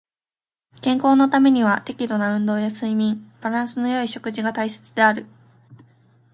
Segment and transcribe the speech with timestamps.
[0.81, 5.27] 健康のためには適度な運動や睡眠、バランスの良い食事が大切である。